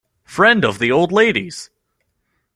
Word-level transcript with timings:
Friend 0.25 0.65
of 0.65 0.79
the 0.79 0.91
old 0.91 1.11
lady's. 1.11 1.69